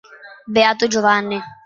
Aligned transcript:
Beato 0.49 0.87
Giovanni 0.87 1.37